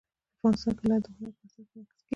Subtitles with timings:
[0.37, 2.03] افغانستان کې لعل د هنر په اثار کې منعکس کېږي.